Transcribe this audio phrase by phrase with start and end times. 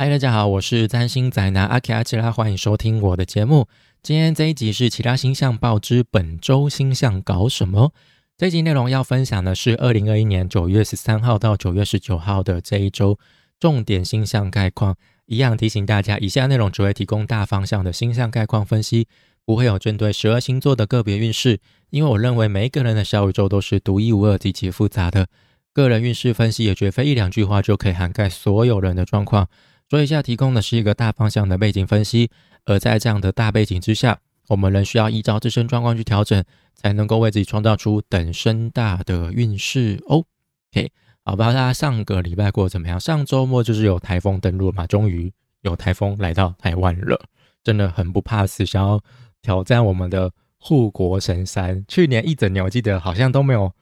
[0.00, 3.66] 嗨，大家好，我是占星宅男阿 K 阿奇拉，欢迎收听我的节目。
[4.00, 7.92] 今天这一集是其他星象报之本周星象搞什么？
[8.36, 13.18] 这一集内容要分享的是二零二一年九月十三号到九月十九号的这一周
[13.58, 14.94] 重点星象概况。
[15.26, 19.08] 一样提醒大家，以下内容只会提供大方向的星象概况分析，
[19.44, 21.58] 不会有针对十二星座的个别运势。
[21.90, 25.26] 因为我认为每一个人的小宇宙都是独一无二、极其复杂的，
[25.72, 29.48] 个人运势分析也绝非一两句话就可以涵盖所有人的状况。
[29.90, 32.30] 所以，下提供的是一个大方向的背景分析，
[32.66, 39.98] 而在这样的大背景之下，我们仍需要依照自身状况去调整，才能够为自己创造出等身大的运势。
[40.06, 40.92] OK，
[41.24, 43.00] 好，不知道大家上个礼拜过得怎么样？
[43.00, 45.32] 上周末就是有台风登陆嘛，终于
[45.62, 47.18] 有台风来到台湾了，
[47.64, 49.00] 真的很不怕死，想要
[49.40, 51.82] 挑战我们的护国神山。
[51.88, 53.72] 去年一整年，我记得好像都没有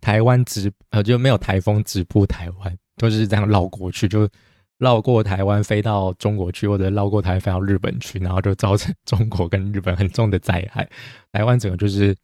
[0.00, 4.26] 台湾直，呃，就没有台风直扑台湾，都是这样绕过去就。
[4.80, 10.88] 绕过台湾飞到中国去，或者绕过台湾飞到日本去，然后就造成中国跟日本很重的灾害。
[11.32, 12.16] 台湾整个就是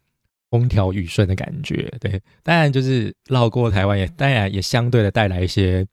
[0.50, 2.18] 风调雨顺的感觉，对。
[2.42, 5.86] 当然就是绕过台湾也当然也相对的带来一些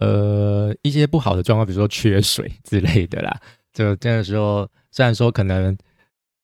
[0.00, 3.40] 呃一些不好的状况，比如说缺水之类的啦。
[3.72, 5.74] 就这个时候，虽然说可能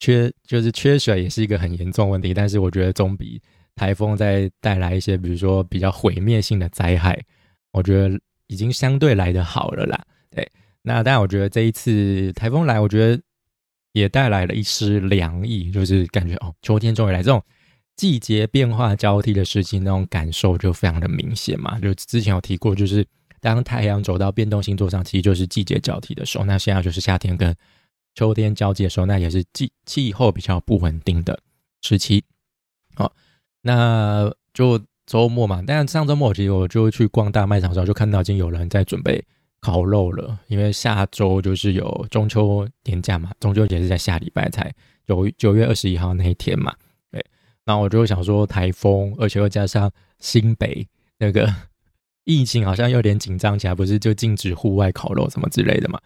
[0.00, 3.38] 缺就是缺水也是一个很严重问题，但是我觉得总比
[3.74, 7.22] 台风在带来一些比如说比较毁灭性的灾害，
[7.72, 8.18] 我觉得。
[8.48, 10.48] 已经相对来的好了啦，对，
[10.82, 13.20] 那当然我觉得这一次台风来，我觉得
[13.92, 17.42] 也带来了一丝凉意，就是感觉哦，秋天终于来，这种
[17.96, 21.78] 季节变化交替的事情，那种感受就非常的明显嘛。
[21.80, 23.04] 就之前有提过，就是
[23.40, 27.52] 当太阳走到变动星座上，其实就是季节交替的时候，那现在就是夏天跟
[28.14, 31.38] 秋天交接的时候，那也是季气候比较不稳定的
[31.82, 32.22] 时期。
[32.94, 33.12] 好，
[33.62, 34.80] 那就。
[35.06, 39.24] 周末嘛，但上周末其实我就去逛大卖场的时候，就看到已经有人在准备
[39.60, 40.36] 烤肉了。
[40.48, 44.74] 因为下周就是有中秋年假嘛，中秋节是在下礼拜才
[45.06, 46.74] 九九月二十一号那一天嘛。
[47.12, 47.24] 对，
[47.64, 49.88] 那我就想说台风，而且又加上
[50.18, 50.84] 新北
[51.18, 51.48] 那个
[52.24, 56.00] 疫情好像有点紧张起来，不是就禁止户外烤肉什么之类的嘛？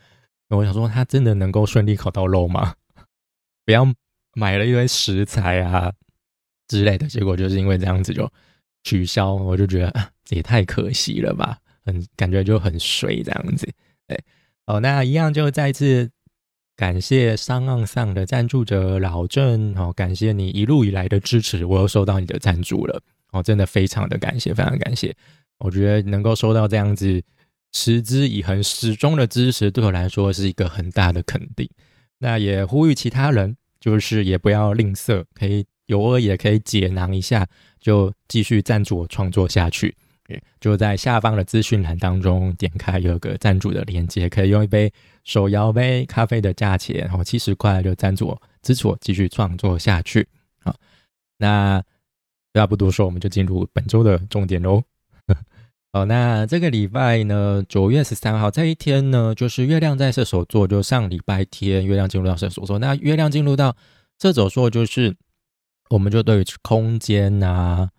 [0.51, 2.75] 我想说他真的能够顺利烤到肉吗？
[3.65, 3.91] 不要
[4.35, 5.91] 买了一堆食材啊
[6.69, 8.31] 之类的，结果就是因为这样子就。
[8.83, 13.69] 取消，我就觉得也太可惜了吧，很感觉就很水这样子。
[14.07, 14.19] 对，
[14.67, 16.11] 哦，那一样就再次
[16.77, 23.03] 感谢商岸上的赞助者老郑，哦，感谢你一路以来的支持，我又收到你的赞助了，
[23.33, 25.15] 哦，真的非常的感谢，非常感谢。
[25.59, 27.23] 我觉得能够收到这样子
[27.73, 31.69] 持之以恒、始终的支持，对我来说是一个很大的肯定。
[32.19, 35.67] 那也呼吁其他人，就是也不要吝啬，可以。
[35.91, 37.45] 有偶也可以解囊一下，
[37.81, 39.93] 就继续赞助我创作下去。
[40.61, 44.93] 就在下方的资讯栏当中点开有个赞助的链接，可以用一杯
[45.25, 50.29] 手摇杯咖啡的价钱，然后七十块就赞助我，支持我继续创作下去。
[50.63, 50.73] 好，
[51.39, 51.83] 那
[52.55, 54.81] 话不多说，我们就进入本周的重点喽。
[55.93, 62.79] 好，那这个礼拜呢，九月十三号这一天呢，就是月亮在射手座，就上礼拜天月亮进入到射手座。
[62.79, 63.77] 那月亮进入到
[64.23, 65.17] 射手座，就是。
[65.91, 67.91] 我们就对于空间啊，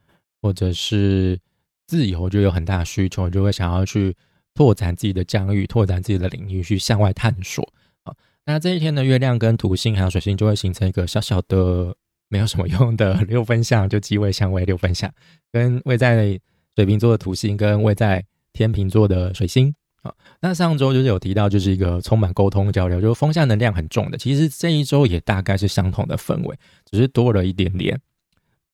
[0.41, 1.40] 或者是
[1.88, 4.16] 自由，就有很大的需求，就会想要去
[4.53, 7.63] 拓展自己的疆域，拓展自己的领域，去向外探索。
[8.03, 8.16] 啊，
[8.46, 11.96] 那这一天的月亮跟土星还有水星就会形成一个小小的
[12.29, 15.13] 没有什么用的 六分相，就机位相位六分相，
[15.52, 16.40] 跟位在
[16.75, 19.75] 水瓶座的土星跟位在天秤座的水星。
[20.02, 24.18] 啊，那上周就是有提到，就是一个充满沟通交流，就是风向能量很重的。
[24.18, 26.58] 其实这一周也大概是相同的氛围，
[26.90, 28.02] 只是多了一点点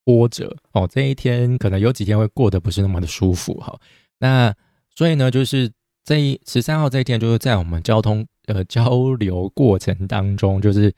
[0.05, 0.87] 波折哦。
[0.89, 3.77] 这一天可能有几天会过得不是那么的舒服哈。
[4.19, 4.55] 那
[4.95, 5.69] 所以呢，就是
[6.05, 10.95] 这一十三号这一天，就是在我们交通呃交流过程当中，就是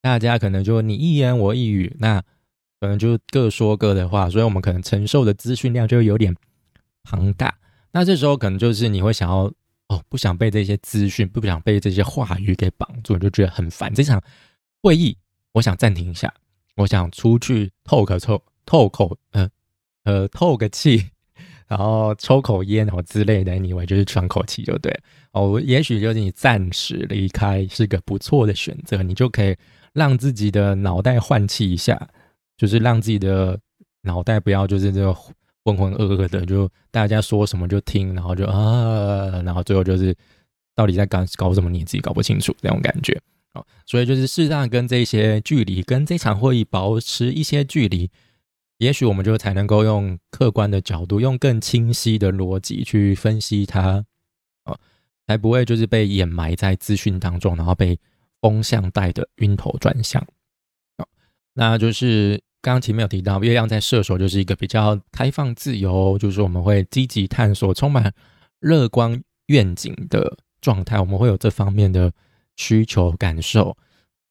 [0.00, 2.22] 大家可能就你一言我一语，那
[2.78, 6.32] 可能就各说各的话，所以我们可能承受的资讯量就有点
[7.02, 7.58] 庞大。
[7.90, 9.52] 那这时候可能就是你会想要。
[9.94, 13.94] 哦，不想被这些资讯，不想被这些话语给绑住，就觉得很烦。
[13.94, 14.20] 这场
[14.82, 15.16] 会议，
[15.52, 16.32] 我想暂停一下，
[16.74, 19.48] 我想出去透个抽，透口，呃
[20.02, 21.10] 呃，透个气，
[21.68, 24.92] 然后抽口烟，然后之类的，你以为就是喘口气就对。
[25.30, 29.56] 哦，也许就是你暂时离开是个不错的选择，你就可以
[29.92, 32.08] 让自己的脑袋换气一下，
[32.56, 33.56] 就是让自己的
[34.02, 35.16] 脑袋不要就是这个。
[35.64, 40.14] 浑浑噩噩的，就大家说什么就听，然后就啊，然后最后就是
[40.74, 43.18] 到底在搞搞什么，你自己搞不清楚那种感觉
[43.54, 43.66] 哦。
[43.86, 48.10] 所以就是适当跟这些距离，跟这场会议保持一些距离，
[48.78, 54.04] 也许我们就才能够用客观的角度，用更清晰的逻辑去分析它
[54.64, 54.78] 哦。
[55.26, 57.98] 才不会就是被掩埋在资讯当中，然后被
[58.42, 60.22] 风向带的晕头转向。
[61.54, 68.10] 那就是刚刚前面有提到，月亮在射手就是一个比较开放自由，就是我们会积极探索，充满
[68.60, 72.10] 乐观愿景的状态，我们会有这方面的
[72.56, 73.76] 需求感受。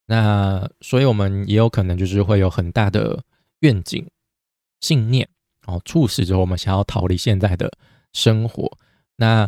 [0.07, 3.23] 那所以我们也有可能就是会有很大的
[3.59, 4.03] 愿景、
[4.81, 5.29] 信念，
[5.67, 7.71] 然哦，促使着我们想要逃离现在的
[8.13, 8.79] 生活。
[9.17, 9.47] 那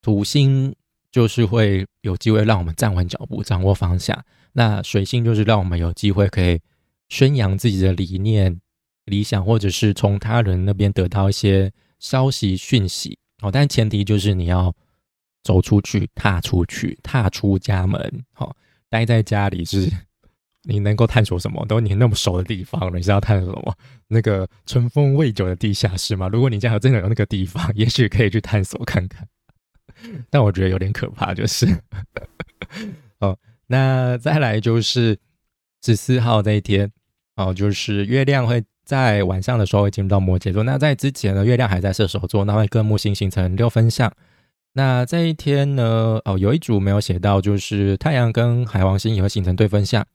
[0.00, 0.72] 土星
[1.10, 4.24] 就是会有机会让我们站稳脚步、掌握方向。
[4.52, 6.60] 那水星就是让我们有机会可以
[7.10, 8.58] 宣扬自己的理念、
[9.04, 13.18] 理想，或者是从他人那边得到一些消息讯息。
[13.42, 14.74] 哦，但前提就是你要
[15.42, 18.24] 走出去、踏出去、踏出家门。
[18.32, 18.56] 好，
[18.88, 19.90] 待在家里是
[20.62, 21.64] 你能够探索什么？
[21.66, 23.74] 都你那么熟的地方，你是要探索什么？
[24.08, 26.28] 那个春风未久的地下室吗？
[26.28, 29.26] 如果你家有真的有那个地方，也许可以去探索看看。
[30.30, 31.66] 但我觉得有点可怕，就是
[33.20, 33.36] 哦，
[33.66, 35.18] 那再来就是
[35.82, 36.92] 十四号这一天
[37.36, 40.62] 哦，就是月亮会在晚上的时候会进入到摩羯座。
[40.62, 44.12] 那在之前呢，月亮还在射手座，那会跟木星形成六分相。
[44.72, 50.06] 那这一天呢，哦，有一组没有写到，就是太阳跟海王星也会形成对分相。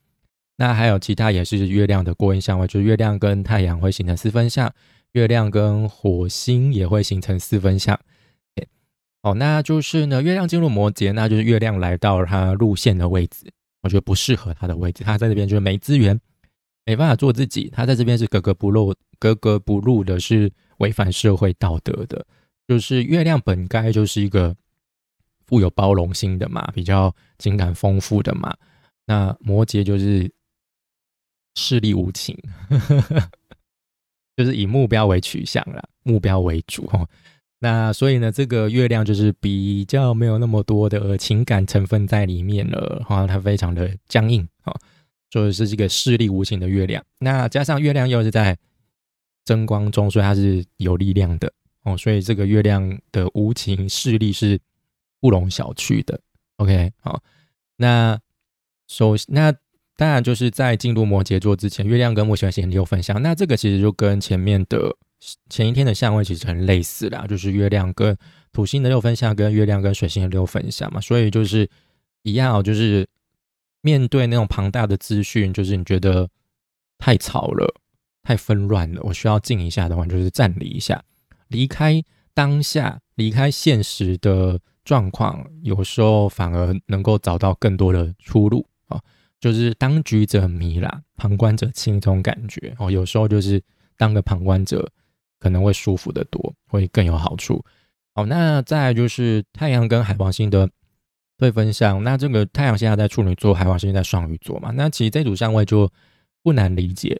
[0.57, 4.71] 那还有其他也是月亮的过阴相位，就是月亮跟太阳会形成四分相，
[5.11, 7.99] 月亮跟火星也会形成四分相。
[9.23, 13.51] 哦，那就是呢，月亮进入摩羯，那就是月亮来到它路线的位置，
[13.81, 16.17] 我觉得不适合它的位置，它在这边就是没资源，
[16.85, 22.25] 没办法做自己，他在这边是格格不入，格格不入的，是违反社会道德的。
[22.67, 24.55] 就是月亮本该就是一个
[25.45, 28.55] 富有包容心的嘛，比较情感丰富的嘛，
[29.05, 30.31] 那摩羯就是
[31.55, 32.37] 势力无情，
[34.35, 37.07] 就是以目标为取向啦，目标为主哈。
[37.59, 44.73] 那所以呢，这个月亮就是比较没有那么多的情感成分在里面了，哈，它非常的僵硬，啊，
[45.43, 47.03] 以是这个势力无情的月亮。
[47.19, 48.55] 那加上月亮又是在
[49.43, 51.51] 增光中，所以它是有力量的，
[51.83, 54.59] 哦，所以这个月亮的无情势力是
[55.19, 56.19] 不容小觑的。
[56.57, 57.21] OK，好，
[57.77, 58.19] 那
[58.87, 59.51] 首那
[59.95, 64.95] 当然就是在进入摩羯座之前，月亮跟木星星六分相，那这个其实就跟前面的。
[65.49, 68.15] 前一天的相位其实很类似啦，就是月亮跟
[68.51, 71.67] 土星的六分相，跟月亮跟水星的六分相嘛，所以就是
[72.21, 73.07] 一样哦，就是
[73.85, 76.27] 面对那种庞大的资讯，就是你觉得
[76.97, 77.71] 太吵了、
[78.23, 81.03] 太纷乱了，我需要静一下的话，就是暂离一下，
[81.49, 82.03] 离开
[82.33, 88.99] 当下，离开现实的状况，有时候反而能够找到更多的出路啊，
[89.39, 93.61] 就是当局者迷啦，旁观者清这种感觉哦，有时候就是
[93.95, 94.91] 当个旁观者。
[95.37, 97.63] 可能会舒服的多，会更有好处。
[98.15, 100.67] 好，那再就是太阳跟海王星的
[101.37, 102.03] 对分相。
[102.03, 104.71] 那这个太阳现在在处女座，海王星在双鱼座嘛？
[104.71, 105.91] 那其实这组相位就
[106.43, 107.19] 不难理解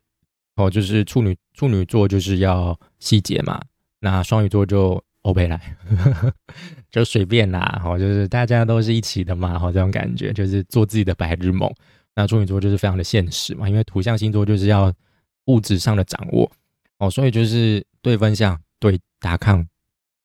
[0.56, 3.62] 哦，就是处女处女座就是要细节嘛，
[4.00, 5.78] 那双鱼座就欧贝来，
[6.92, 7.80] 就随便啦。
[7.84, 11.72] 好，就是大家都是一起的嘛，好这种感觉，就是做自己的白日梦。
[12.16, 14.94] 那处女座就是非常的现实嘛，因为土象星座就是要
[15.46, 16.52] 物质上的掌握
[17.00, 17.86] 哦，所以就是。
[18.06, 19.68] 对分项对打抗，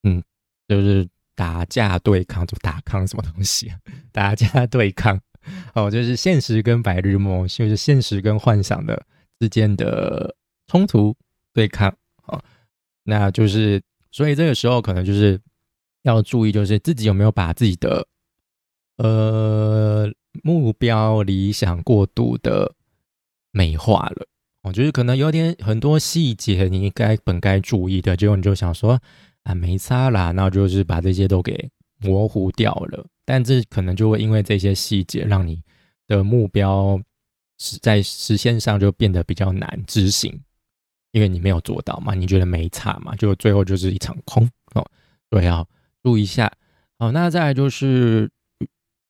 [0.03, 0.23] 嗯，
[0.69, 1.09] 就是
[1.41, 3.73] 打架对抗，就打抗什么东西？
[4.13, 5.19] 打架对抗，
[5.73, 9.03] 哦，就是现实跟白日梦，就是现实跟幻想的
[9.39, 10.37] 之间的
[10.67, 11.17] 冲突
[11.55, 11.89] 对抗，
[12.27, 12.39] 哦，
[13.05, 15.41] 那就是所以这个时候可能就是
[16.03, 18.07] 要注意，就是自己有没有把自己的
[18.99, 20.13] 呃
[20.43, 22.75] 目标理想过度的
[23.51, 24.27] 美化了。
[24.61, 29.01] 我觉得可能有点很多细节，你应该本该注意的，结果你就想说
[29.45, 33.07] 啊，没差啦，那就是把这些都给模糊掉了。
[33.25, 35.63] 但这可能就会因为这些细节，让你
[36.07, 37.01] 的目标
[37.59, 40.41] 实在实现上就变得比较难执行，
[41.13, 44.85] 因为你没有做到嘛，你觉得没差嘛，就最后就是一场空哦。
[45.29, 45.67] 对，要
[46.03, 46.51] 注意一下。
[46.99, 48.31] 好，那再来就是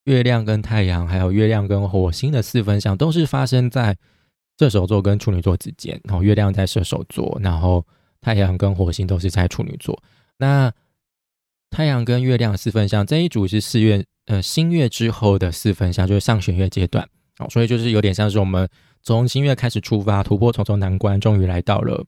[0.05, 3.97] 月亮跟太阳，还有月亮跟火星的四分相，都是发生在。
[4.59, 7.83] 射手座跟处女座之间，然后月亮在射手座，然后
[8.21, 9.99] 太阳跟火星都是在处女座。
[10.41, 10.73] 那
[11.71, 17.09] 太阳跟月亮四分相这一组是四月呃新月之后的四分相，就是上弦月阶段。
[17.39, 18.69] 哦，所以就是有点像是我们
[19.03, 22.05] 从新月开始出发，突破重重难关，终于来到了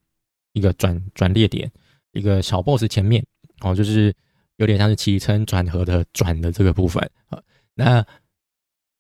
[0.55, 1.71] 一个转转捩点，
[2.13, 3.25] 一个小 boss 前面。
[3.61, 4.13] 哦，就是
[4.57, 7.09] 有点像是起承转合的转的这个部分。
[7.29, 7.41] 啊，
[7.75, 8.05] 那。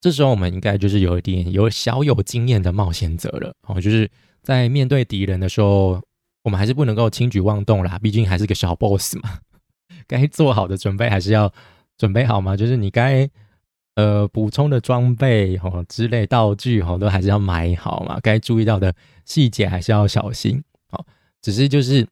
[0.03, 3.55] 这时候我们应该就是有一点有小有经验的冒险者了。
[3.69, 4.11] 哦，就是
[4.43, 6.03] 在面对敌人的时候，
[6.43, 9.39] 我们还是不能够轻举妄动啦，毕竟还是个小 boss 嘛，
[10.07, 11.53] 该做好的准备还是要
[11.97, 12.57] 准备好嘛？
[12.57, 13.29] 就是你该
[13.95, 18.19] 呃补充的装备哦之类道具哦，都还是要买好嘛。
[18.21, 18.95] 该注意到的
[19.25, 21.05] 细节还是要小心哦。
[21.41, 22.07] 只是就是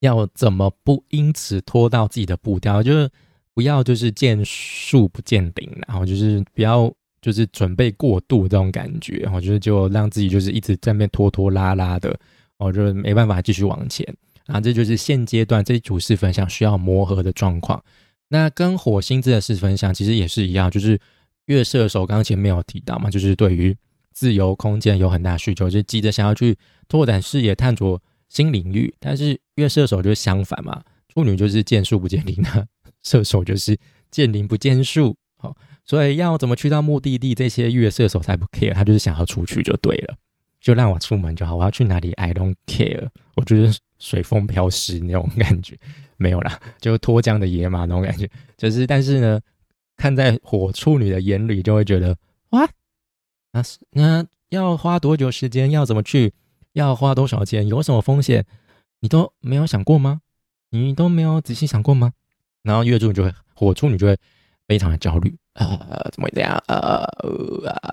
[0.00, 3.08] 要怎么不因此拖到自己的步调，就是
[3.54, 12.18] 不要就是见树不见林，然后就是不要就是准备过度这种感觉，然后就是就让自己就是一直在那边拖拖拉拉的，
[12.58, 14.06] 哦，就没办法继续往前。
[14.46, 17.82] 啊，这就是现阶段这一组四分相需要磨合的状况。
[18.28, 21.00] 那跟火星这的四分相其实也是一样，就是
[21.46, 23.76] 月射手刚刚前面有提到嘛，就是对于
[24.12, 26.56] 自由空间有很大需求，就急着想要去
[26.88, 28.94] 拓展视野、探索新领域。
[29.00, 30.82] 但是月射手就是相反嘛，
[31.12, 32.66] 处女就是见树不见林的，
[33.02, 33.76] 射手就是
[34.10, 35.16] 见林不见树。
[35.38, 40.16] 好，所以要怎么去到目的地，这些月射手才不 care，他就是想要出去就对了。
[40.60, 43.08] 就让我出门就好，我要去哪里？I don't care。
[43.34, 45.78] 我就是随风飘逝那种感觉
[46.16, 48.28] 没有啦，就脱缰的野马那种感觉。
[48.56, 49.40] 就是，但是呢，
[49.96, 52.16] 看在火处女的眼里，就会觉得
[52.50, 52.68] 哇，
[53.52, 55.70] 那是那要花多久时间？
[55.70, 56.32] 要怎么去？
[56.72, 57.66] 要花多少钱？
[57.68, 58.44] 有什么风险？
[59.00, 60.20] 你都没有想过吗？
[60.70, 62.12] 你都没有仔细想过吗？
[62.62, 64.16] 然后月柱就会，火处女就会
[64.66, 65.34] 非常的焦虑。
[65.54, 65.66] 呃，
[66.12, 66.56] 怎么会这样？
[66.68, 67.06] 呃，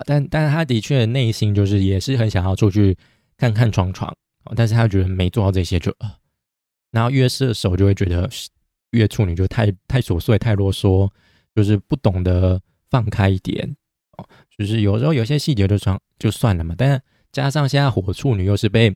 [0.06, 2.96] 但但是他的确内心就是也是很想要出去
[3.36, 4.14] 看看闯闯，
[4.54, 5.94] 但是他觉得没做到这些就，
[6.90, 8.28] 然后月射手就会觉得
[8.90, 11.10] 月处女就太太琐碎太啰嗦，
[11.54, 13.74] 就是不懂得放开一点
[14.18, 14.26] 哦，
[14.58, 17.00] 就是有时候有些细节就算就算了嘛，但是
[17.32, 18.94] 加上现在火处女又是被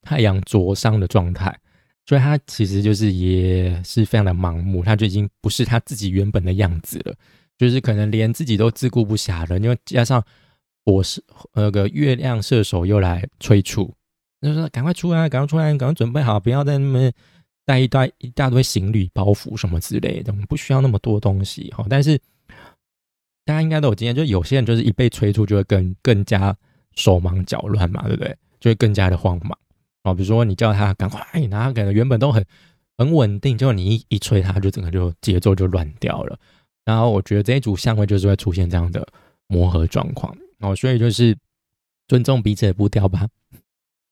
[0.00, 1.56] 太阳灼伤的状态，
[2.06, 7.14] 所以他其实就是也是非常的盲目，他就已经不是他自己原本的样子了。
[7.58, 10.22] 就是可能连自己都自顾不暇了，因为加上
[10.84, 13.92] 我是那个月亮射手又来催促，
[14.42, 17.10] 就说赶快出来，赶快出来，赶快准备好，不要在那么
[17.64, 21.84] 带一袋一大堆行李包袱什么之类的，我们不需要那么多东西哈。
[21.88, 22.16] 但是
[23.46, 26.54] 大家应该都有经验，就有些人就是一被催促就会更更加
[26.94, 28.36] 手忙脚乱嘛，对不对？
[28.60, 29.58] 就会更加的慌忙
[30.06, 30.14] 哦。
[30.14, 32.44] 比如说你叫他赶快，然后可能原本都很
[32.96, 36.38] 很稳定，结果你一一吹他，就整个就节奏就乱掉了。
[36.84, 39.06] 然后我觉得这一组相位就是会出现这样的
[39.48, 41.36] 磨合状况哦，所以就是
[42.08, 43.26] 尊重彼此的步调吧。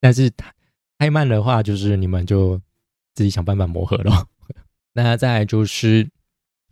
[0.00, 0.52] 但是太
[0.98, 2.60] 太慢的话，就是你们就
[3.14, 4.28] 自己想办法磨合咯。
[4.92, 6.08] 那再来就是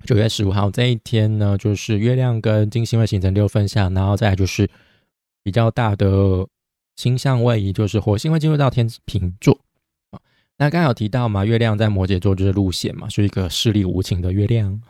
[0.04, 4.68] 九月十五号这一天呢，就是月亮跟金星会形成六分相，然后再来就是
[5.42, 6.46] 比较大的
[6.96, 9.60] 星象位移，就是火星会进入到天平座
[10.10, 10.20] 啊。
[10.58, 14.80] 那刚有提到嘛，月亮在摩羯座就是路线嘛，是一个势力无情的月亮。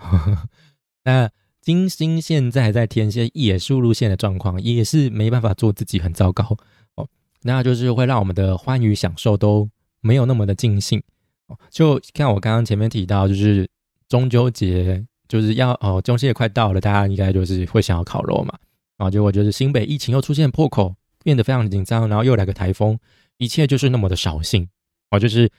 [1.04, 1.30] 那
[1.60, 6.56] 金星现在在天蝎也是路线的状况，也是没办法做自己，很糟糕
[6.96, 7.08] 哦。
[7.42, 9.68] 那就是会让我们的欢愉享受都
[10.00, 11.02] 没有那么的尽兴
[11.46, 11.56] 哦。
[11.70, 13.68] 就看我刚刚前面提到，就是
[14.08, 18.58] 中秋节就是要哦，中秋节快到了，大家应该就是会想要烤肉嘛。
[18.98, 22.98] 然后结果就是新北疫情又出现破口，变得非常紧张，然后又来个台风，
[23.38, 24.68] 一切就是那么的扫兴
[25.10, 25.18] 哦。
[25.18, 25.50] 就是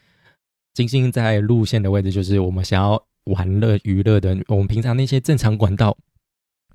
[0.74, 3.04] 金星在路线的位置，就是我们想要。
[3.28, 5.98] 玩乐娱乐的，我们平常那些正常管道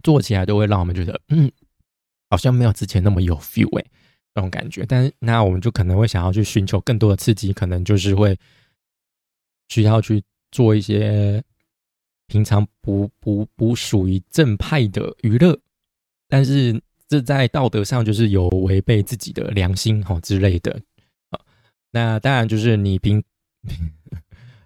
[0.03, 1.53] 做起来都会让我们觉得，嗯，
[2.31, 3.85] 好像没有之前那么有 feel 哎，
[4.35, 4.87] 那种感觉。
[4.87, 8.35] 但是那我们就可能会想要去寻求更多的刺激，可能就是会
[9.69, 11.45] 需要去做一些
[12.29, 15.61] 平常不不不属于正派的娱乐，
[16.29, 20.79] 但是这在道德上就是有违背自己的良心哈之类的
[21.31, 21.41] 啊。
[21.91, 23.23] 那当然就是你平。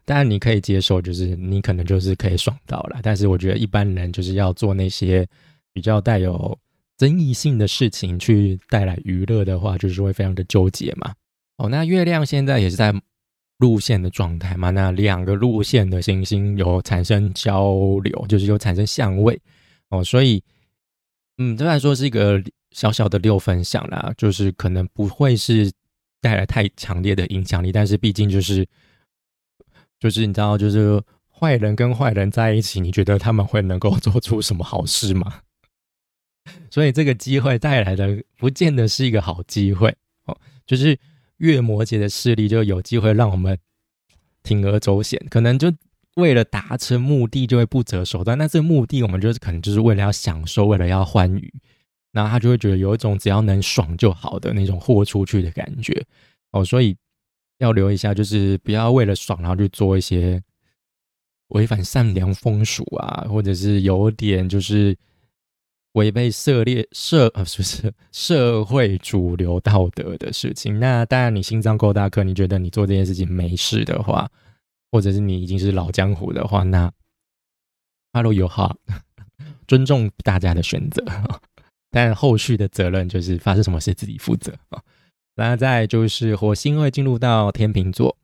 [0.04, 2.98] 当然你可以接受，就是你可能就是可以爽到了。
[3.04, 5.24] 但是我觉得一般人就是要做那些
[5.72, 6.58] 比较带有
[6.98, 11.14] 争议性的事情去带来娱乐的话，就是会非常的纠结嘛。
[11.56, 12.92] 哦，那月亮现在也是在
[13.58, 14.70] 路线的状态嘛？
[14.70, 17.72] 那两个路线的行星有产生交
[18.02, 19.40] 流，就是有产生相位
[19.90, 20.02] 哦。
[20.02, 20.42] 所以，
[21.38, 25.72] 嗯，虽然说是一个小小的六分享啦，就是可能不会是
[26.20, 28.66] 带来太强烈的影响力，但是毕竟就是。
[30.00, 35.42] 就是你知道，就是坏人跟坏人在一起，你觉得他们会能够 做出什么好事吗？
[36.72, 40.36] 所以这个机会带来的，不见得是一个好机会哦。
[40.66, 40.98] 就是
[41.36, 43.56] 月摩羯的势力就有机会让我们
[44.42, 45.72] 铤而走险，可能就
[46.16, 48.36] 为了达成目的就会不择手段。
[48.36, 51.52] 那这个目的，我们就是可能就是为了要享受，为了要欢愉，
[52.12, 56.04] 然后他就会觉得有一种只要能爽就好的那种豁出去的感觉
[56.50, 56.64] 哦。
[56.64, 56.96] 所以。
[57.58, 60.42] 要留一下，就是不要为了爽，然后去做一些
[61.50, 64.96] 违反善良风俗啊，或者是有点就是
[65.92, 70.80] 违背社列社呃，是不是社会主流道德的事情？
[70.80, 74.28] 那当然，你心脏够大颗，你觉得你做这件事情没事的话，
[74.92, 76.92] 或者是你已经是老江湖的话，那
[78.12, 78.76] ，Follow your heart，
[79.66, 81.02] 尊重大家的选择，
[81.90, 84.82] 但后续的责任就是发生什么事自己负责啊。
[85.34, 88.14] 那再就是火星会进入到天秤座，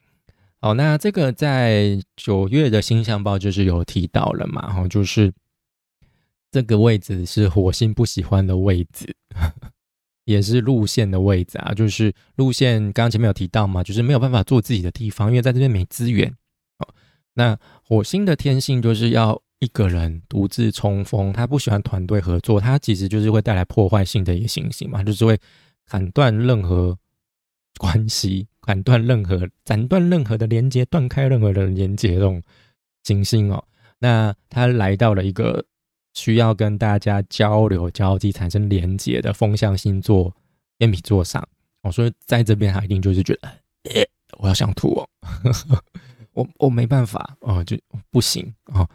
[0.61, 5.33] 好，那这个在九月的星象报就是有提到了嘛，哈，就是
[6.51, 9.17] 这个位置是火星不喜欢的位置，
[10.27, 16.31] 也是路线的位置啊，就是路线刚刚前面有提到嘛，就是没有办法做自己的地方，因为在这边没资源。
[17.39, 25.39] 那火星的天性就是要一个人独自冲锋，他不喜欢团队合作，他其实就是会带来破坏性的一个行星嘛，就是会。
[25.91, 26.95] 砍断任何
[27.79, 32.43] 关系，砍断任何，斩断任何的连接，断开任何的连接，这种
[33.05, 33.65] 行星哦，
[33.99, 35.65] 那他来到了一个
[36.13, 40.31] 需要跟大家交流、交际、产生连接的风象星座
[40.77, 41.43] 天秤座上
[41.81, 43.49] 哦，所以在这边他一定就是觉得，
[44.41, 45.09] 我要想吐哦，
[46.39, 47.77] 我我没办法哦，就
[48.11, 48.89] 不行哦，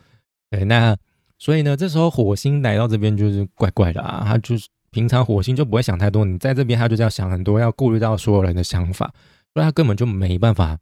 [0.50, 0.96] 对，那
[1.38, 4.68] 所以呢，这时候火星来到这边就是怪怪的啊，他就是。
[4.94, 9.12] 平常火星就不会想太多，你在这边他就是要想很多，要顾虑到所有人的想法，
[9.52, 10.78] 所以他根本就没办法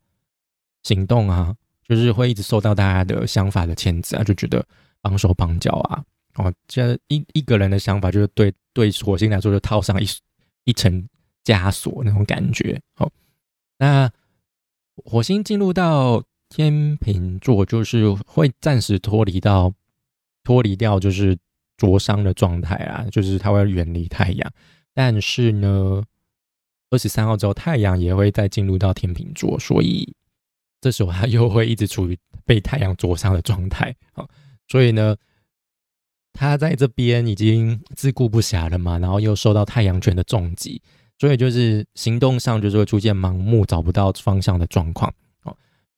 [0.83, 1.55] 行动啊，
[1.87, 4.61] 就是会一直受到大家的想法的牵制啊，就觉得
[4.99, 6.03] 绑手绑脚啊，
[6.35, 10.05] 哦，这一一个人的想法就是对对火星来说就套上一
[10.65, 11.07] 一层
[11.45, 12.77] 枷锁那种感觉。
[12.95, 13.09] 好，
[13.77, 14.11] 那
[15.05, 19.73] 火星进入到天平座，就是会暂时脱离到
[20.43, 21.35] 脱离掉，就是。
[21.77, 24.51] 灼伤的状态啊，就是它会远离太阳，
[24.93, 26.03] 但是呢，
[26.91, 30.13] 二十三号之后太阳也会再进入到天秤座，所以
[30.79, 32.15] 这时候它又会一直处于
[32.45, 34.23] 被太阳灼伤的状态啊。
[34.67, 35.15] 所以呢，
[36.33, 40.79] 他在这边已经自顾不暇了嘛，然后又受到太阳圈的重击，
[41.17, 45.11] 所以就是行动上就是会出现盲目、找不到方向的状况。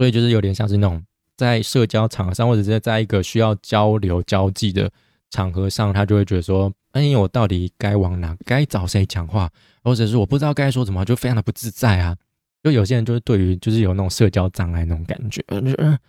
[0.03, 1.01] 所以就是有点像是那种
[1.37, 4.91] 在社交场合上，或者是在一个需要交流交际的。
[5.29, 8.37] 场合上，他就会觉得说：“哎，我到底该往哪？
[8.45, 9.49] 该找谁讲话？
[9.83, 12.15] 或者是我不知道该说什么，就非常的不自在啊！
[12.61, 15.99] 就有些人就是对于就是有那种社交障碍那种感觉，嗯呃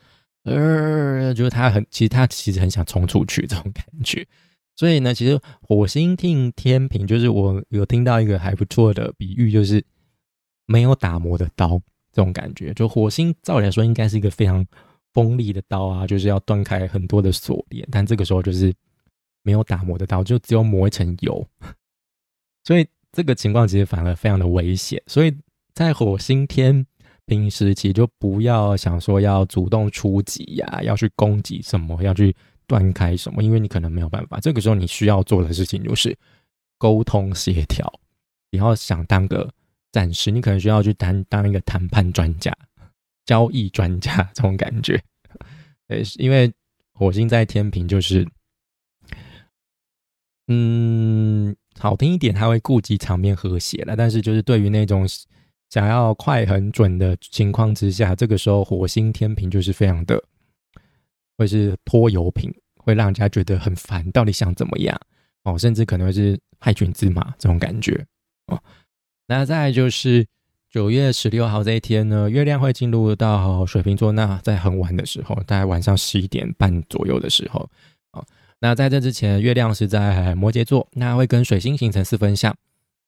[0.44, 4.26] 呃，就是他很其实他其实很想冲出去这种感觉。
[4.76, 9.82] 所以呢，其实火星听天平，就是我有听到一个还不错的比喻，就是
[10.66, 11.80] 没有打磨的刀
[12.14, 12.72] 这种感觉。
[12.72, 14.64] 就火星照理来说应该是一个非常
[15.12, 18.72] 锋利的刀啊，就是要断开很多的锁链，但这个时候就是。
[19.46, 21.46] 没有打磨的刀，就只有抹一层油，
[22.64, 24.98] 所以这个情况其实反而非常的危险。
[25.06, 25.36] 所以
[25.74, 26.86] 在火星天
[27.26, 32.34] 平时期，就不要想说要主动出击呀，要去攻击什么，要去
[32.66, 34.40] 断开什么，因为你可能没有办法。
[34.40, 36.16] 这个时候你需要做的事情就是
[36.78, 37.86] 沟通协调。
[38.50, 39.46] 你要想当个
[39.94, 42.52] 暂时，你可能需要去当当一个谈判专家、
[43.24, 45.00] 交易专家 这种感觉。
[45.86, 46.52] 呃，因为
[46.94, 48.26] 火星在天平就是。
[50.48, 53.94] 嗯，好听一点，他会顾及场面和谐了。
[53.94, 55.06] 但是，就是对于那种
[55.70, 60.22] 想要快很准的情况之下，这个时候火星天平就是非常的，
[61.38, 64.10] 会是拖油瓶，会让人家觉得很烦。
[64.10, 65.00] 到底想怎么样？
[65.44, 68.04] 哦，甚至可能会是害群之马这种感觉
[68.48, 68.62] 哦。
[69.26, 70.26] 那再就是
[70.70, 74.12] 九月十六号这一天呢，月亮会进入到水瓶座。
[74.12, 77.68] 那在很晚的时候，大概晚上十一点半左右的时候，
[78.12, 78.24] 哦。
[78.60, 82.56] 那在这之前，月亮是在摩羯座，那会跟水星形成四分相，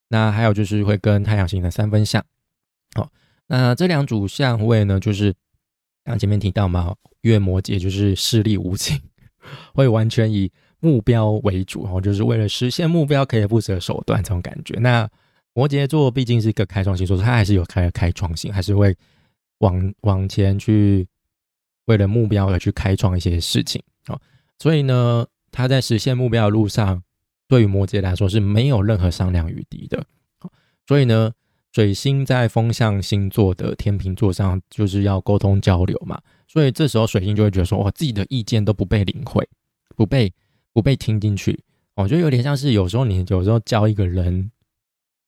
[0.09, 2.22] 那还有就是会跟太阳形成三分相。
[2.94, 3.11] 好，
[3.46, 5.35] 那这两组相位呢，就是
[6.05, 9.00] 刚前面提到嘛，月摩羯就是势力无情，
[9.74, 14.79] 会完全以目标为主，哦，就是为了实现目标可以不择手段这种感觉。
[14.81, 15.09] 那
[15.57, 18.95] 摩羯座毕竟是一个开创性，座，他还是有开开创性，还是会
[19.61, 21.09] 往往前去
[21.87, 23.83] 为了目标而去开创一些事情。
[24.09, 24.21] 哦，
[24.59, 25.27] 所以呢。
[25.53, 27.03] 他在实现目标的路上，
[27.49, 30.05] 对于摩羯来说是没有任何商量余地的。
[30.87, 31.33] 所以呢，
[31.73, 36.21] 水星在风象星座的天秤座上，就是要沟通交流嘛。
[36.47, 39.49] 所以这时候水星就会觉得说，我自己的意见都不被领会，
[39.97, 40.31] 不被
[40.75, 41.59] 不被听进去。
[41.95, 44.51] 我觉得有点像是有时候你有时候教一个人，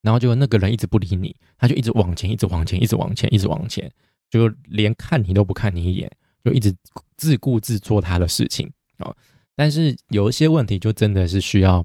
[0.03, 3.91] 然后就那个人一直不理你，他就一直往前，一直往前，一直往前，一直往前，
[4.31, 6.11] 就连看你都不看你一眼，
[6.45, 6.75] 就一直
[7.17, 9.15] 自顾自做他的事情啊。
[9.57, 11.85] 但是有一些问题，就真的是需要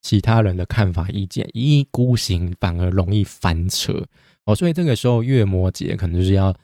[0.00, 4.02] 其他人的看法、意见，一意孤行反而容易翻车
[4.44, 4.54] 哦。
[4.54, 6.54] 所以这个时候，月摩羯可能就是要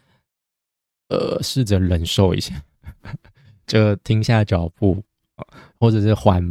[1.08, 2.62] 呃试着忍受一下，
[3.66, 5.02] 就停下脚步，
[5.78, 6.42] 或者是缓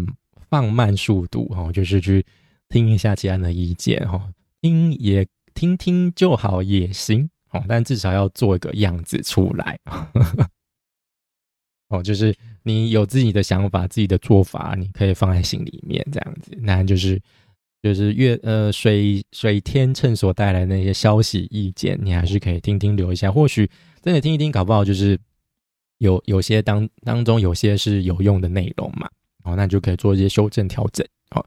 [0.50, 2.24] 放慢速度哦，就是去
[2.74, 4.30] 听一下其他人的意见哈，
[4.62, 9.80] 听也听听就好也行哦，但至少要做一个样子出来
[11.90, 12.36] 哦，就是。
[12.66, 16.54] 你有自己的想法、自己的做法，你可以放在心里面，这样子。
[16.62, 17.22] 那就是
[17.82, 23.30] 就是月呃水水天秤所带来的那些消息意见，你还是可以听听留一下。
[23.30, 23.70] 或许
[24.02, 25.20] 真的听一听，搞不好就是
[25.98, 29.10] 有有些当当中有些是有用的内容嘛。
[29.44, 31.46] 哦，那就可以做一些修正调整，哦，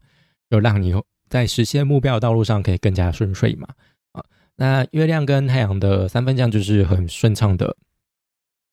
[0.51, 0.93] 就让你
[1.29, 3.67] 在实现目标的道路上可以更加顺遂嘛。
[4.11, 4.23] 啊，
[4.55, 7.75] 那月亮跟太阳的三分相就是很顺畅的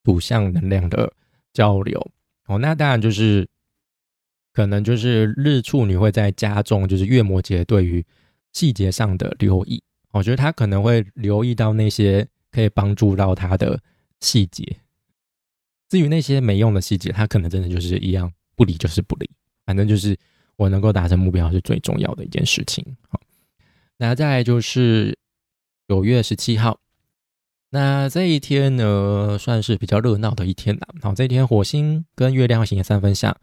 [0.03, 1.13] 土象能量的
[1.53, 2.11] 交流。
[2.47, 3.49] 哦，那当然就是
[4.53, 8.05] 可能就是日处女会在加重，就是月摩羯对于
[8.53, 9.83] 细节上的留意。
[10.13, 13.81] 我觉得他可能会留意到那些可以帮助到他的
[14.21, 14.79] 细节，
[15.89, 19.29] 至于那些没用的细节，他可能真的就是一样不理就是不理，
[19.67, 20.17] 反正就是
[20.57, 22.85] 我能够达成目标是最重要的一件事情。
[23.09, 23.21] 好，
[23.99, 25.19] 那再来就是
[25.89, 26.79] 九月十七号。
[27.71, 30.87] 那这一天呢，算是比较热闹的一天啦。
[31.03, 33.37] 好，这一天火星跟月亮形成三分相，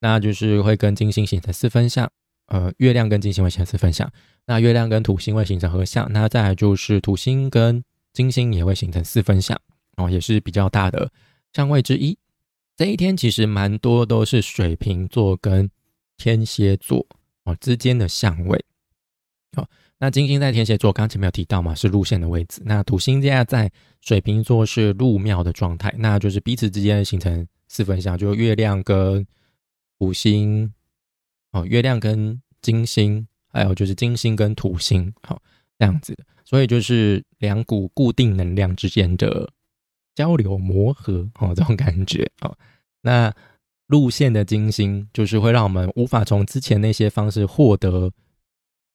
[0.00, 2.10] 那就是会跟金星形成四分相。
[2.46, 4.08] 呃，月亮跟金星会形成四分相，
[4.46, 6.12] 那月亮跟土星会形成合相。
[6.12, 9.60] 那再来就是土星跟金星也会形成四分相，
[9.96, 11.10] 哦，也是比较大的
[11.52, 12.16] 相位之一。
[12.76, 15.68] 这一天其实蛮多都是水瓶座跟
[16.16, 17.06] 天蝎座
[17.44, 18.64] 哦之间的相位。
[19.56, 19.68] 好。
[19.98, 22.60] 那金星在天蝎座，刚前面有提到嘛，是路线的位置。
[22.66, 29.26] 那土星现在在水瓶座是入庙的状态，那就是彼此之间形成四分相，就月亮跟
[29.98, 30.70] 土星，
[31.52, 35.40] 哦，月亮跟金星，还有就是金星跟土星，好
[35.78, 36.14] 这样子。
[36.44, 39.50] 所以就是两股固定能量之间的
[40.14, 42.54] 交流磨合，哦，这种感觉，哦。
[43.00, 43.34] 那
[43.86, 48.10] 路线的金星就是会让我们无法从之前那些方式获得。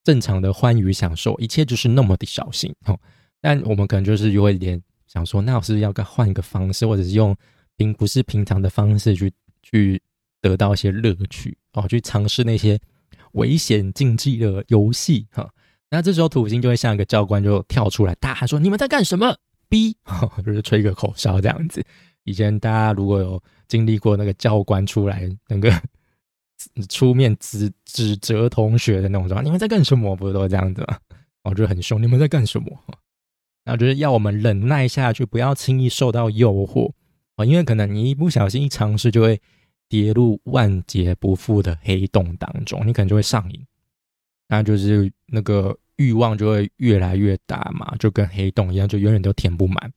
[0.03, 2.99] 正常的欢愉享受，一切就是那么的小心哦。
[3.39, 7.37] 但我们可能就是有一点想说，那我是不是要换一个方式，或者是用
[7.77, 10.01] 平不是平常的方式去去
[10.41, 12.79] 得到一些乐趣哦，去尝试那些
[13.33, 15.47] 危险竞技的游戏哈。
[15.91, 19.37] 那这时候土星就会像一个教官，就跳出来大喊说：“你们在干什么
[19.69, 19.95] ？”B
[20.43, 21.85] 就是吹个口哨这样子。
[22.23, 25.71] 以前大家如果有经历过那个教官出来那个。
[26.89, 30.15] 出面指指责同学的那种说，你们在干什么？
[30.15, 30.99] 不是都这样子吗？
[31.41, 31.99] 我觉得很凶。
[31.99, 32.69] 你们在干什么？
[33.65, 36.91] 然后就是要我们忍耐下去，不要轻易受到诱惑
[37.35, 39.41] 啊，因为可能你一不小心一尝试，就会
[39.89, 43.65] 跌入万劫不复的黑洞当中，你可能就会上瘾，
[44.47, 49.91] 那就是那个欲望就会越来越大嘛，就跟黑洞一样，就永远都填不满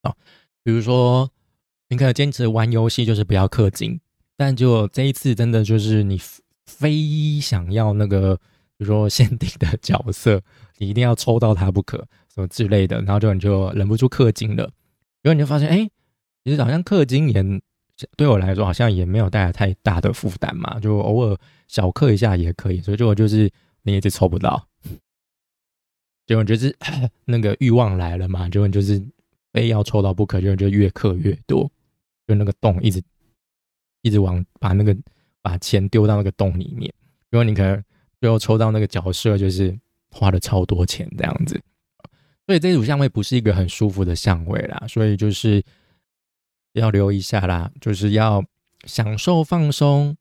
[0.00, 0.16] 啊。
[0.64, 1.30] 比如说，
[1.90, 4.00] 你可能坚持玩游戏，就是不要氪金。
[4.36, 6.18] 但就这一次，真的就是你
[6.64, 8.36] 非想要那个，
[8.78, 10.40] 比如说限定的角色，
[10.78, 11.98] 你一定要抽到它不可，
[12.32, 14.70] 什么之类的，然后就你就忍不住氪金了。
[15.20, 15.90] 然后你就发现，哎，
[16.44, 17.44] 其实好像氪金也
[18.16, 21.36] 对我来说好像也没有带来太大的负担嘛，就偶尔
[21.68, 22.80] 小氪一下也可以。
[22.80, 23.50] 所以就就是
[23.82, 24.66] 你一直抽不到，
[26.26, 26.74] 结果就是
[27.26, 29.02] 那个欲望来了嘛，结果就是
[29.52, 31.70] 非要抽到不可，就就越氪越多，
[32.30, 33.02] 就那个洞一直。
[34.02, 34.96] 一直往把那个
[35.42, 36.90] 把钱丢到那个洞里面，
[37.28, 37.84] 如果你可能
[38.18, 39.78] 最后抽到那个角色，就是
[40.10, 41.60] 花了超多钱这样子，
[42.46, 45.62] 所以这组相位不是一个很舒服的相位啦，所以就是
[46.72, 48.42] 要留一下啦，就是要
[48.84, 50.16] 享受放松，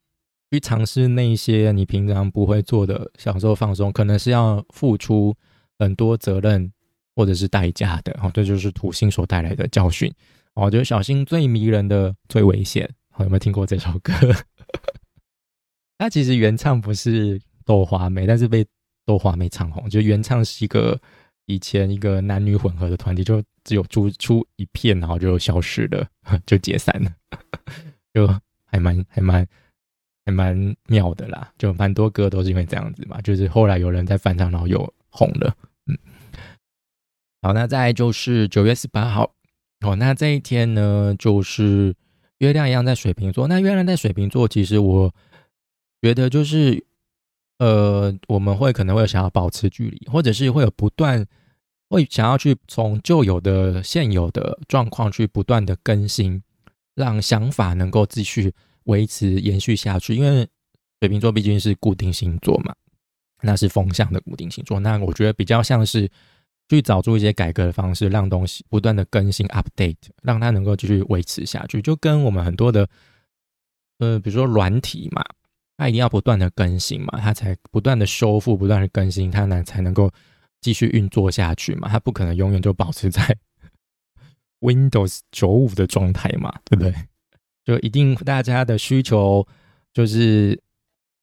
[0.52, 5.34] 去尝试那些你平常不会做的，享受放松，可能是要付出
[5.78, 6.70] 很多责任
[7.16, 10.14] 或者是代价的哦，这就是土星所带来的教训
[10.60, 12.90] 哦，就是小心最迷人的最危险。
[13.20, 14.14] 有没有听过这首歌？
[15.98, 18.66] 它其实原唱不是豆花妹，但是被
[19.06, 19.90] 豆花妹唱红。
[19.90, 21.00] 就原唱是一个
[21.46, 26.08] 以前一个男女混合的团体，就只有出出一片，然后就消失了，
[26.46, 27.12] 就解散了，
[28.14, 28.26] 就
[28.66, 29.46] 还蛮还蛮
[30.26, 31.52] 还蛮妙的啦。
[31.58, 35.54] 就蛮多歌都是因为这样子嘛，就是后来有人在翻唱，然后又红了。
[35.88, 35.98] 嗯，
[37.42, 39.34] 好，那再就是九月十八号，
[39.82, 41.96] 哦，那这一天呢，就是。
[42.40, 45.14] 月亮一样在水瓶座，那月亮在水瓶座，其实我
[46.02, 46.82] 觉得就是，
[47.58, 51.26] 呃，我们会可能会想要保持距离，或者是会有不断
[51.90, 56.42] 会想要去从旧有的现有的状况去不断的更新，
[56.96, 58.54] 让想法能够继续
[58.86, 60.16] 维持延续下去。
[60.16, 60.48] 因为
[61.02, 62.74] 水瓶座毕竟是固定星座嘛，
[63.42, 66.10] 那是风向的固定星座，那我觉得比较像是。
[66.70, 71.82] 去找出一些改革的方式，让东西不断的更新 update，让它能够继续维持下去。
[71.82, 72.88] 就跟我们很多的，
[73.98, 75.24] 呃，比如说软体嘛，
[75.78, 80.12] 它一定要不断的更新嘛，它才不断的修复、不断的更新，它能才能够
[80.62, 81.90] 继续运作下去嘛。
[81.90, 83.36] 它不可能永远就保持在
[84.62, 86.94] Windows 九五的状态嘛，对不对？
[87.66, 89.48] 就一定大家的需求
[89.94, 90.62] 就是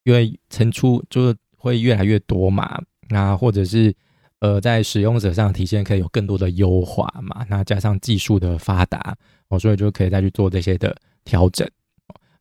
[0.05, 3.95] 因为层出就是会越来越多嘛，那或者是
[4.41, 9.17] 呃在使用者上体现可以有更多的优化嘛，那加上技术的发达
[9.49, 11.69] 哦，所以就可以再去做这些的调整。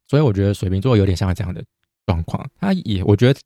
[0.08, 1.64] 所以我觉得水瓶座有点像这样的
[2.06, 3.40] 状况，他也我觉得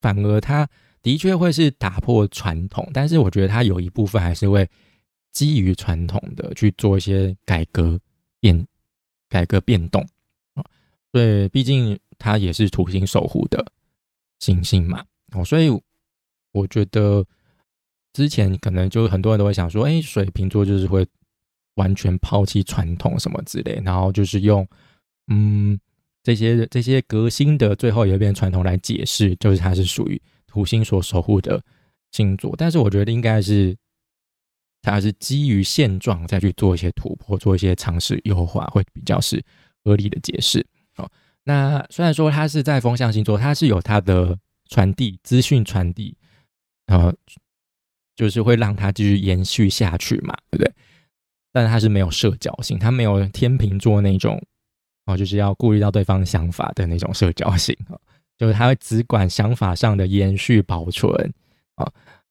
[0.00, 0.68] 反而他
[1.02, 4.68] 的确会是打破传统，但是我觉得他有一部分还是会
[5.32, 7.98] 基于传统的去做一些改革
[8.40, 8.66] 变。
[9.28, 10.04] 改革变动
[10.54, 10.64] 啊，
[11.12, 13.64] 对，毕竟它也是土星守护的
[14.40, 15.70] 行星嘛，哦，所以
[16.50, 17.24] 我觉得
[18.12, 21.06] 之前可能就很多人都会想说，哎，水瓶座就是会
[21.74, 24.66] 完全抛弃传统什么之类，然后就是用
[25.28, 25.78] 嗯
[26.22, 31.62] 这些这些革新的最后一变传统来解释，就是它是属于土星所守护的
[32.12, 33.76] 星座，但是我觉得应该是。
[34.82, 39.44] 它是基于现状再去做一些突破，做一些尝试优化，会比较是
[39.84, 40.66] 合理的解释。
[40.96, 41.06] 哦，
[41.44, 44.38] 那虽然说它是在风象星座，它是有它的
[44.70, 46.16] 传递资讯传递，
[46.86, 47.14] 呃，
[48.20, 50.72] 就是会让它继续延续下去嘛，对不对？
[51.52, 54.38] 但它是没有社交性，它没有天秤座那种
[55.06, 57.96] 哦，就是要顾虑到对方想法的那种社交性啊，
[58.36, 61.10] 就是它会只管想法上的延续保存
[61.76, 61.90] 啊。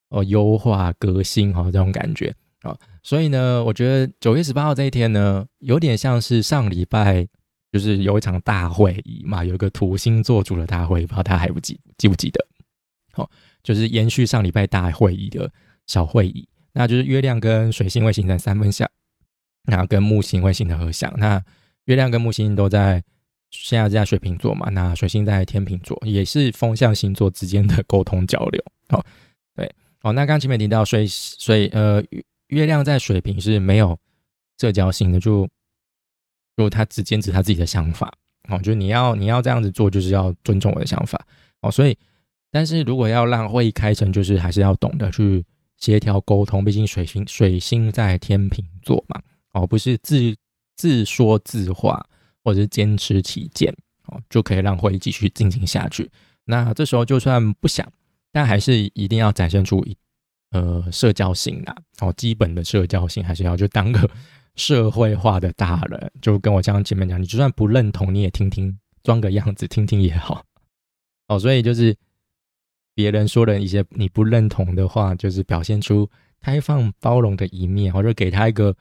[0.09, 7.27] 哦，优化革新哈，这种感觉啊，所以呢，我觉得九月十八号这一天呢，有点像是上礼拜，
[7.71, 12.43] 就是有一场大会议嘛，有一个土星做主的大会，不知道大家还不记记不记得？
[13.11, 13.29] 好，
[13.61, 15.51] 就是延续上礼拜大会议的
[15.89, 18.87] 小会议，那就是月亮跟水星会形成三分相，
[19.63, 21.11] 然后跟木星会形成合相。
[21.17, 21.43] 那
[21.85, 23.03] 月亮跟木星都在
[23.49, 28.63] 现在在水瓶座嘛，那水星在天秤座，也是风象星座之间的沟通交流。
[28.89, 29.03] 哦，
[29.55, 29.73] 对。
[30.03, 32.03] 哦，那刚前面提到水水呃
[32.49, 33.97] 月亮在水瓶是没有
[34.59, 35.49] 社交性的，就
[36.55, 38.13] 就他只坚持他自己的想法，
[38.49, 41.19] 哦，就你要你要这样子做，就是要尊重我的想法，
[41.61, 41.97] 哦，所以
[42.51, 45.43] 但是如果要让会议开成，就是还是要懂得去
[45.79, 49.21] 协调沟通，毕竟水星水星在天秤座嘛，
[49.53, 50.35] 哦，不是自
[50.75, 52.05] 自说自话
[52.43, 53.73] 或者是坚持己见，
[54.05, 56.09] 哦，就可以让会议继续进行下去。
[56.45, 57.91] 那这时候就算不想。
[58.31, 59.97] 但还是一定要展现出一
[60.51, 64.07] 呃社交性啦，哦，基本的社交性还是要就当个
[64.53, 70.45] 社会化的大人，就跟我刚前面讲，你就算不认同，你也听听，装个样子听听也好，
[71.27, 71.97] 哦，所以就是
[72.99, 76.05] 别人说的一些你不认同的话，就是表现出
[76.41, 78.75] 开放包容的一面，或者给他一个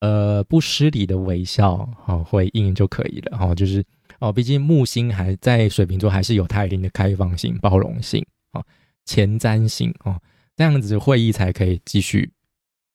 [0.00, 3.82] 呃不失礼的微笑，好回应就可以了，哦，就是
[4.20, 8.62] 哦，毕竟木星还在水瓶座，还是有它一定的开放性、包容性，哦。
[9.06, 10.20] 前瞻性哦，
[10.54, 12.30] 这样子会议才可以继续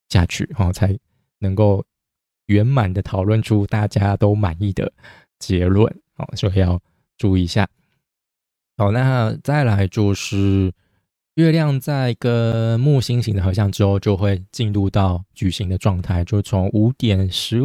[0.09, 0.95] 下去哦，才
[1.39, 1.83] 能够
[2.45, 4.93] 圆满的讨论出大家都满意的
[5.39, 6.79] 结论哦，所以要
[7.17, 7.67] 注意一下。
[8.77, 10.71] 好，那再来就是
[11.35, 17.61] 月亮在跟木星型的合相之后，就会进入到矩形的状态，就从五点十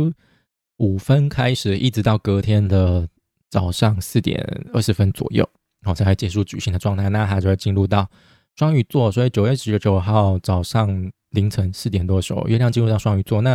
[0.78, 3.06] 五分开始，一直到隔天的
[3.50, 5.48] 早上四点二十分左右，
[5.80, 8.08] 然后才结束矩形的状态，那它就会进入到。
[8.54, 13.40] 双鱼座，所以九月十九号早上凌晨四点多的时候，月亮进入到双鱼座。
[13.40, 13.52] 那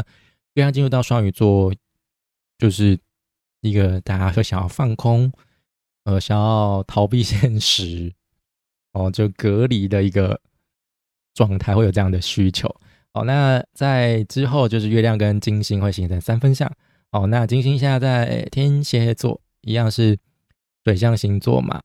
[0.55, 1.71] 月亮进入到双鱼座，
[2.57, 2.97] 就是
[3.61, 5.31] 一个大家会想要放空，
[6.07, 8.13] 呃，想要逃避现实，
[8.93, 10.39] 哦，就隔离的一个
[11.33, 12.73] 状态，会有这样的需求。
[13.11, 16.71] 哦，那在之后就是月亮跟金星会形成三分相。
[17.11, 20.17] 哦，那金星现在在天蝎座，一样是
[20.85, 21.81] 水象星座嘛。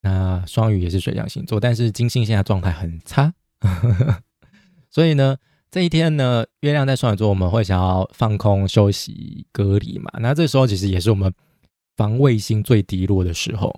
[0.00, 3.32] 那双鱼也是水象星座，但是金星现在状态很差，
[4.90, 5.36] 所以呢，
[5.70, 10.10] 这一天呢，月亮在双鱼座，我们会想要放空、休息、隔离嘛。
[10.18, 11.32] 那这时候其实也是我们
[11.96, 13.74] 防卫性最低落的时候，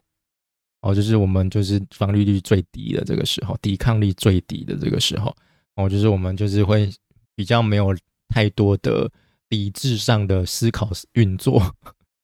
[0.81, 5.35] 哦，就是我们就是防御率最低的这个时候，抵抗力最低的这个时候，
[5.77, 6.91] 哦，就是我们就是会
[7.35, 7.97] 比较没有
[8.29, 9.11] 太多的
[9.49, 11.61] 理智上的思考运作，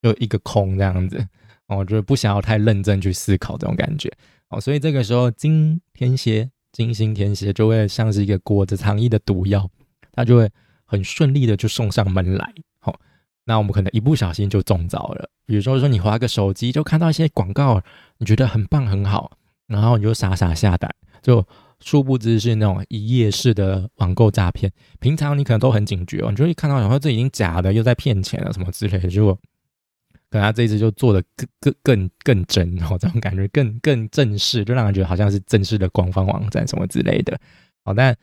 [0.02, 1.26] 就一个空这样子。
[1.68, 4.10] 哦，就是不想要太认真去思考这种感觉
[4.48, 9.70] 哦，所以这个时候金天蝎、金星天蝎就会像是一个裹着糖衣的毒药，
[10.12, 10.50] 它就会
[10.86, 12.54] 很顺利的就送上门来。
[13.48, 15.28] 那我们可能一不小心就中招了。
[15.46, 17.82] 比如说说你划个手机就看到一些广告，
[18.18, 19.32] 你觉得很棒很好，
[19.66, 21.42] 然后你就傻傻下单，就
[21.80, 24.70] 殊不知是那种一夜式的网购诈骗。
[25.00, 29.36] 平常你可能都很警觉哦，你就会看到然后这已经假的，又在骗钱了什么之类的，结果。
[30.30, 37.40] 可能他这一次就做的更更更更真，然后这种感觉更更正式，就让人觉得好像是正式的官方网站什么之类的。
[37.82, 38.14] 好，但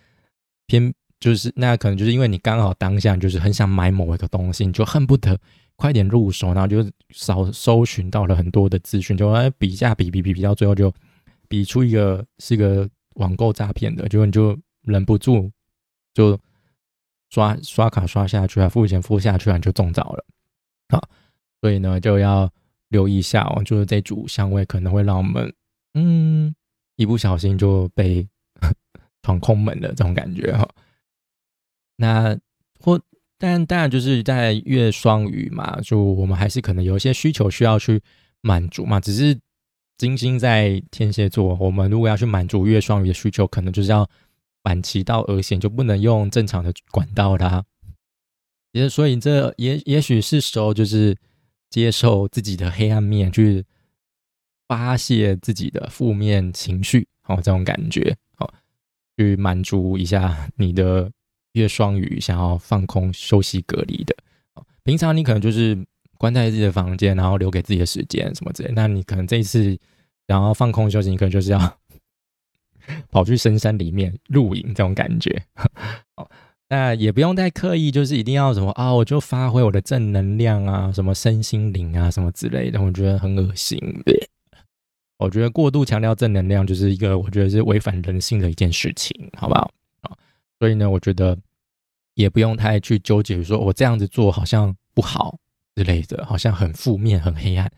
[0.67, 5.39] 偏就是那可能就是因为你刚好当下就是很想买某一个东西，你就恨不得
[5.75, 10.93] 快点入手，然后就搜搜寻到了很多的资讯，就哎比价比比比比到最后就
[11.47, 15.49] 比出一个是个网购诈骗的，结果你就忍不住
[16.13, 16.39] 就
[17.29, 20.25] 刷刷卡刷下去啊，付钱付下去啊，就中招了
[20.89, 21.01] 啊！
[21.61, 22.49] 所以呢，就要
[22.89, 25.51] 留意一下哦，就是这组香味可能会让我们
[25.95, 26.53] 嗯
[26.97, 28.27] 一不小心就被
[29.23, 30.67] 闯空门的这种感觉哈。
[31.97, 32.37] 那
[32.79, 33.01] 或
[33.37, 38.01] 但当然就是在月双鱼嘛，就我们还是可能有一些需求需要去
[38.41, 38.99] 满足嘛。
[38.99, 39.37] 只是
[39.97, 44.09] 金星在天蝎座，我们如果要去满足月双鱼的需求，可能就是要
[44.63, 47.63] 反其道而行，就不能用正常的管道啦。
[48.71, 51.15] 也所以这也也许是时候就是
[51.69, 53.65] 接受自己的黑暗面，去
[54.67, 58.53] 发泄自己的负面情绪，哦，这种感觉，哦，
[59.17, 61.11] 去满足一下你的。
[61.55, 64.15] 月双鱼想要放空、休息、隔离的，
[64.83, 65.77] 平常你可能就是
[66.17, 68.71] 关在自己的房间，然后留给自己的时间什么之类。
[68.73, 69.77] 那你可能这一次
[70.27, 71.77] 想要放空休息，你可能就是要
[73.09, 75.43] 跑去深山里面露营这种感觉。
[76.17, 76.29] 哦，
[76.69, 83.79] 那也不用太刻意，就是一定要什么啊，我就发挥我的正能量啊，什么身心灵啊，什么之类的，我觉得很恶心。
[85.17, 89.71] 我觉得过度强调正能量，就是一个我觉得是违反人性的一件事情，好不好？
[90.59, 91.37] 所以呢，我觉得
[92.15, 95.37] 也不用太去纠结，说我这样子做好像不好
[95.75, 97.71] 之类的，好像很负面、很黑暗。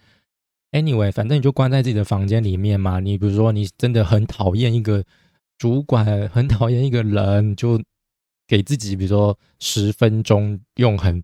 [0.72, 3.00] Anyway，反正你就关在自己的房间里面嘛。
[3.00, 5.04] 你比如说，你真的很讨厌一个
[5.58, 7.82] 主管，很讨厌一个人，就
[8.48, 11.24] 给自己，比如说十分钟，用很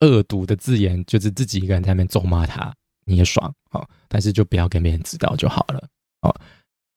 [0.00, 5.88] 恶毒的字眼，就是自己一个人在那边咒骂他，你也爽好，但是就不要给别人知道就好了。
[6.22, 6.34] 好，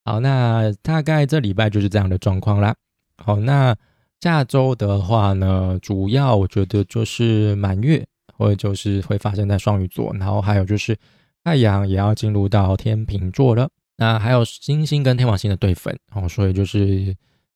[0.04, 2.74] 好，那大概这礼拜就是这样的状况啦。
[3.18, 3.76] 好，那
[4.24, 10.96] 下周的话呢，主要我觉得就是满月，或者就是会发生在双鱼座，然后还有就是
[11.44, 13.68] 太阳也要进入到天秤座了。
[13.98, 17.14] 那还有星星跟天王星的对分，哦，所以就是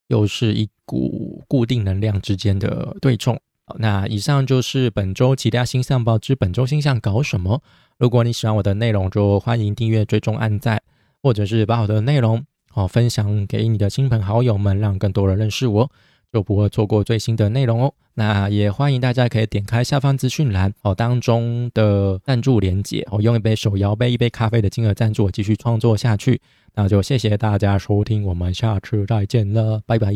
[0.09, 3.41] 又是一股固定能量之间的对冲。
[3.79, 7.63] 那以上就是本周其他星象报之本周星象搞什么。
[7.97, 10.83] 如果你喜欢我的内容，就欢迎订阅、追踪、按赞，
[11.23, 12.45] 或者是把我的内容。
[12.75, 15.91] 哦，分享给你的亲朋好友们，让更多人认识我，
[16.33, 17.95] 就不会错过最新的内容哦。
[18.15, 26.41] 那也欢迎大家可以点开下方资讯栏哦当中的赞助连接，哦，用一杯手摇杯、一杯咖啡的金额赞助我继续创作下去。
[26.75, 30.13] 那就谢谢大家收听，我们下次再见了，拜拜。